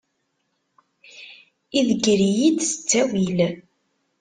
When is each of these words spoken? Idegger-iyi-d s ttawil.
Idegger-iyi-d 1.79 2.59
s 2.69 2.71
ttawil. 2.75 3.39